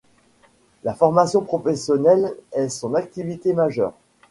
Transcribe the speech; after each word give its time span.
La 0.83 0.95
formation 0.95 1.41
professionnelle 1.43 2.35
est 2.53 2.69
son 2.69 2.95
activité 2.95 3.53
majeure. 3.53 3.93